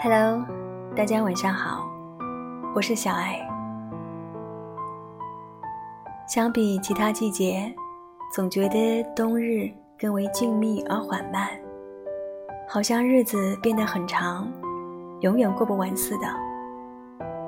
[0.00, 0.44] Hello，
[0.94, 1.88] 大家晚上好，
[2.74, 3.40] 我是小爱。
[6.26, 7.74] 相比其他季节，
[8.30, 11.48] 总觉得冬日更为静谧而缓慢，
[12.70, 14.46] 好像日子变得很长，
[15.20, 16.26] 永远过不完似的。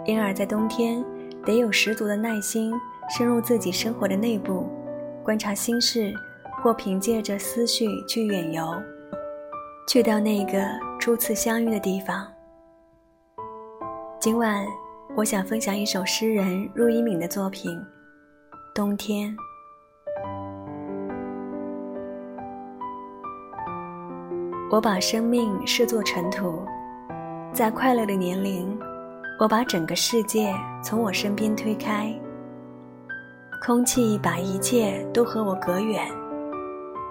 [0.06, 1.04] 因而，在冬天
[1.44, 2.72] 得有十足的耐心，
[3.14, 4.66] 深入自己生活的内部，
[5.22, 6.10] 观察心事，
[6.62, 8.64] 或凭借着思绪去远游，
[9.86, 10.66] 去到那个
[10.98, 12.26] 初次相遇的地方。
[14.18, 14.66] 今晚，
[15.14, 17.76] 我想分享一首诗人陆一鸣的作品
[18.74, 19.30] 《冬天》。
[24.70, 26.62] 我把生命视作尘土，
[27.52, 28.78] 在快乐的年龄，
[29.40, 32.14] 我把整个世界从我身边推开。
[33.66, 36.06] 空气把一切都和我隔远，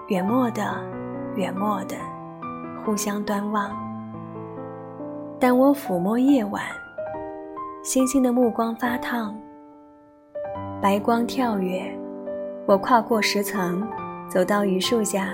[0.08, 0.74] 远漠的，
[1.36, 1.96] 远漠的，
[2.82, 3.70] 互相端望。
[5.38, 6.62] 但我抚摸夜晚。
[7.82, 9.38] 星星的目光发烫，
[10.80, 11.82] 白光跳跃。
[12.64, 13.86] 我跨过十层，
[14.30, 15.28] 走到榆树下，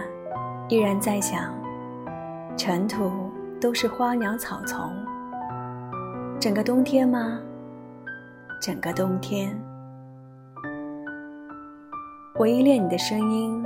[0.69, 1.55] 依然在想：
[2.57, 4.91] 尘土都是花鸟草丛。
[6.41, 7.39] 整个冬天吗？
[8.63, 9.55] 整个冬天。
[12.39, 13.63] 我依恋你的声音，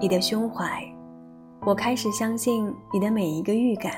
[0.00, 0.82] 你的胸怀。
[1.66, 3.92] 我开始相信你的每一个预感，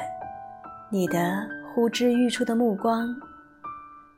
[0.91, 3.09] 你的呼之欲出的目光。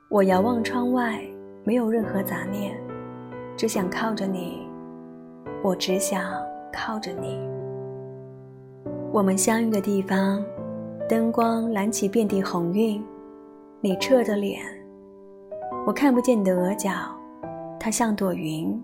[0.09, 1.23] 我遥望窗外，
[1.65, 2.75] 没有任何杂念，
[3.57, 4.67] 只想靠着你。
[5.63, 6.23] 我只想
[6.73, 7.54] 靠着你。
[9.15, 10.45] 我们相遇的地方，
[11.09, 13.01] 灯光燃起遍地红晕。
[13.81, 14.61] 你侧着脸，
[15.87, 16.91] 我看不见你的额角，
[17.79, 18.83] 它像朵云，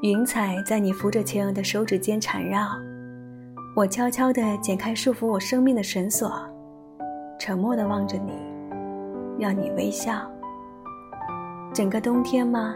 [0.00, 2.68] 云彩在你扶着前额的手指间缠绕。
[3.76, 6.32] 我悄悄地剪开束缚我生命的绳索，
[7.38, 8.32] 沉默地望着你。
[9.38, 10.22] 让你微笑。
[11.74, 12.74] 整个冬天吗？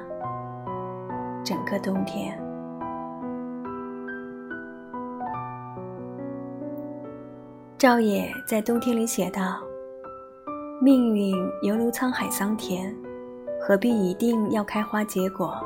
[1.42, 2.38] 整个冬天。
[7.82, 9.59] 赵野在冬天里写道
[10.81, 12.94] ：“命运犹如沧海桑田，
[13.60, 15.60] 何必一定要开花结果？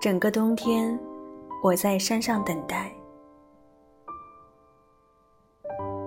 [0.00, 0.98] 整个冬天，
[1.62, 2.92] 我在山上等待。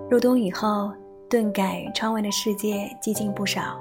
[0.10, 0.92] 入冬以后。”
[1.30, 3.78] 顿感窗外的世界寂静不少，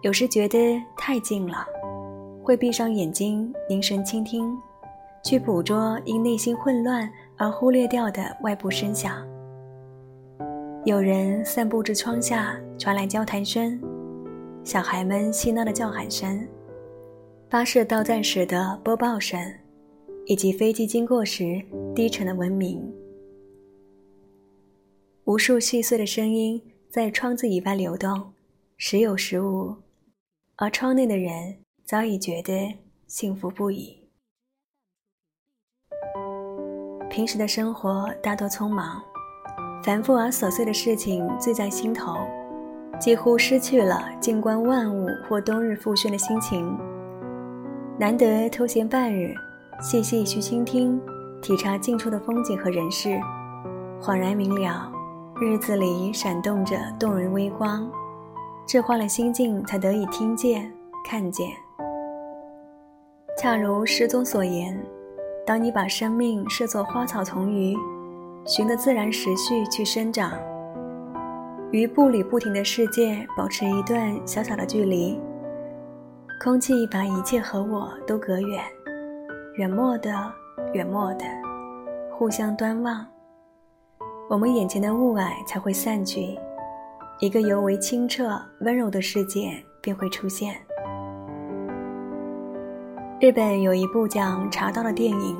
[0.00, 1.66] 有时觉得太静了，
[2.42, 4.58] 会闭上眼睛凝神倾听，
[5.24, 9.26] 去捕捉因内心混乱而忽略掉的外部声响。
[10.84, 13.80] 有人散步至窗下，传来交谈声，
[14.64, 16.44] 小孩们嬉闹的叫喊声，
[17.48, 19.40] 巴士到站时的播报声，
[20.26, 22.82] 以及飞机经过时低沉的文明。
[25.22, 26.60] 无数细碎的声音
[26.90, 28.32] 在窗子以外流动，
[28.76, 29.76] 时有时无，
[30.56, 32.76] 而窗内的人早已觉得
[33.06, 34.02] 幸福不已。
[37.08, 39.00] 平时的生活大多匆忙，
[39.82, 42.14] 繁复而琐碎的事情醉在心头，
[43.00, 46.78] 几乎失去了静观万物或冬日复轩的心情。
[47.98, 49.34] 难得偷闲半日，
[49.80, 51.00] 细细去倾听、
[51.40, 53.20] 体察近处的风景和人事，
[54.00, 54.90] 恍然明了。
[55.40, 57.90] 日子里闪动着动人微光，
[58.64, 60.72] 置换了心境，才得以听见、
[61.04, 61.48] 看见。
[63.36, 64.78] 恰如诗中所言
[65.44, 67.76] ：“当你把生命视作花草丛鱼，
[68.44, 70.32] 循着自然时序去生长，
[71.70, 75.20] 与步履不停的世界保持一段小小的距离。
[76.42, 78.60] 空气把一切和我都隔远，
[79.58, 80.10] 远漠的，
[80.72, 81.24] 远漠的，
[82.18, 83.06] 互相端望。”
[84.28, 86.36] 我们眼前的雾霭才会散去，
[87.20, 90.56] 一个尤为清澈温柔的世界便会出现。
[93.20, 95.36] 日本有一部讲茶道的电影，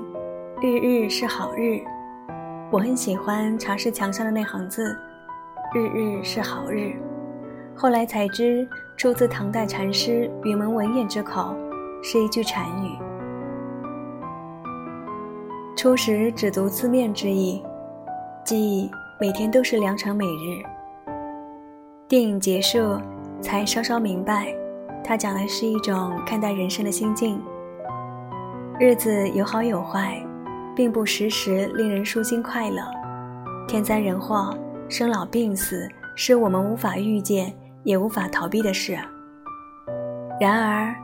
[0.63, 1.61] 《日日是好日》，
[2.73, 4.97] 我很喜欢茶室墙上的那行字
[5.77, 6.95] “日日是好日”。
[7.77, 8.67] 后来才知，
[8.97, 11.55] 出自唐代禅师云门文彦之口，
[12.03, 12.97] 是一句禅语。
[15.77, 17.63] 初时只读字面之意。
[18.43, 18.91] 即
[19.21, 20.65] 每天都是良辰美日。
[22.09, 22.99] 电影结束，
[23.39, 24.47] 才稍稍明白，
[25.05, 27.39] 他讲的是一种看待人生的心境。
[28.81, 30.19] 日子有好有坏，
[30.75, 32.83] 并不时时令人舒心快乐。
[33.69, 34.57] 天灾人祸，
[34.89, 37.55] 生老病死是我们无法预见
[37.85, 38.99] 也无法逃避的事。
[40.41, 40.95] 然而，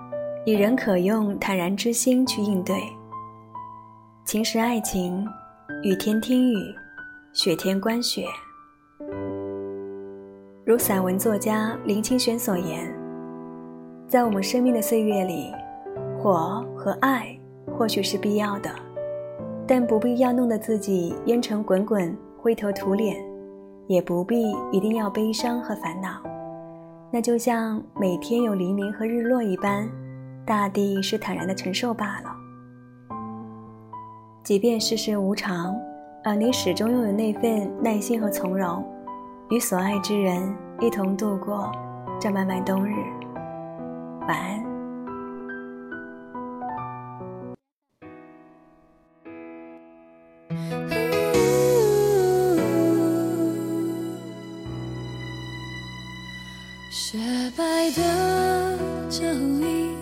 [0.45, 2.83] 你仍可用坦然之心去应对。
[4.25, 5.27] 晴时爱情，
[5.83, 6.75] 雨天听雨，
[7.33, 8.25] 雪天观雪。
[10.65, 12.93] 如散文作家林清玄所言，
[14.07, 15.51] 在我们生命的岁月里，
[16.19, 17.39] 火和爱
[17.73, 18.71] 或许是必要的，
[19.69, 23.23] 但不必要弄得自己烟尘滚滚、灰头土脸，
[23.87, 26.23] 也不必一定要悲伤和烦恼。
[27.13, 29.87] 那就像每天有黎明和日落一般，
[30.47, 32.35] 大地是坦然的承受罢了。
[34.43, 35.77] 即便世事无常，
[36.25, 38.83] 而你始终拥有那份耐心和从容。
[39.51, 40.43] 与所爱之人
[40.81, 41.71] 一同度过
[42.19, 42.95] 这漫漫冬日，
[44.27, 44.68] 晚安。
[57.11, 57.17] 雪
[57.57, 58.77] 白的
[59.09, 59.97] 脚印，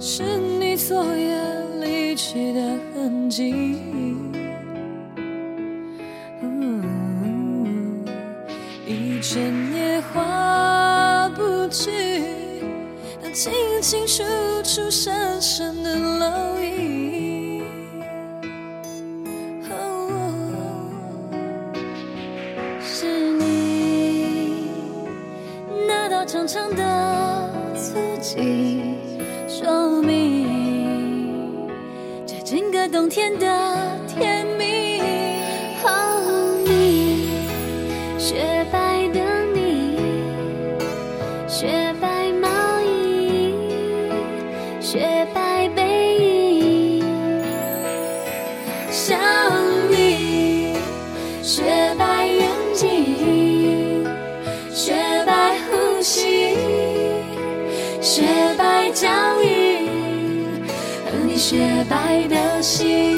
[0.00, 0.22] 是
[0.58, 1.38] 你昨夜
[1.78, 3.76] 离去的痕迹。
[9.20, 11.90] 见也画不去，
[13.22, 13.52] 但清
[13.82, 14.24] 清楚
[14.64, 17.29] 楚深深的烙印。
[26.40, 28.80] 长长的足迹，
[29.46, 31.68] 说明
[32.26, 33.46] 这整个冬天的
[34.08, 35.02] 甜蜜。
[35.84, 37.28] Oh，你，
[38.18, 39.20] 雪白的
[39.52, 39.98] 你，
[41.46, 42.48] 雪白毛
[42.80, 43.54] 衣，
[44.80, 46.16] 雪白背
[47.00, 47.04] 影。
[48.90, 49.18] 想
[49.90, 50.72] 你，
[51.42, 52.09] 雪白。
[61.50, 63.10] 雪白的心。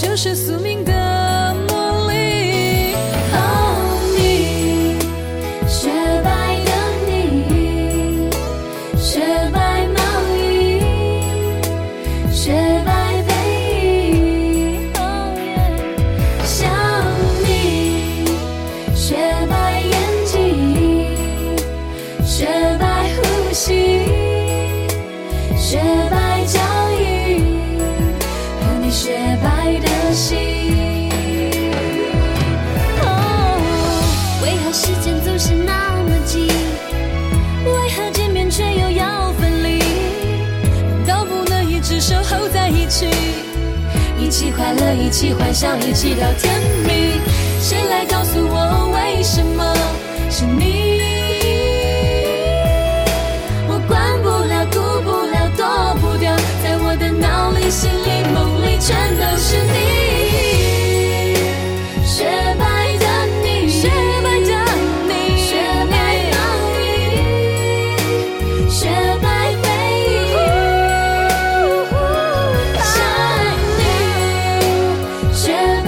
[0.00, 2.94] 就是宿命的魔力。
[3.34, 3.76] Oh
[4.16, 4.96] 你
[5.68, 5.90] 雪
[6.24, 6.70] 白的
[7.06, 8.30] 你
[8.96, 9.20] 雪
[9.52, 10.00] 白毛
[10.38, 10.80] 衣
[12.32, 12.50] 雪
[12.86, 13.30] 白背
[14.14, 14.90] 影。
[14.94, 15.68] Oh yeah
[16.46, 16.58] 想
[17.44, 18.24] 你
[18.96, 19.29] 雪
[42.90, 43.06] 去，
[44.18, 47.20] 一起快乐，一起欢笑，一起到天明。
[47.60, 49.72] 谁来告诉我为什么
[50.28, 51.00] 是你？
[53.68, 55.64] 我管不了，顾不了，躲
[56.00, 58.09] 不掉，在我的脑里、心里。
[75.32, 75.79] 雪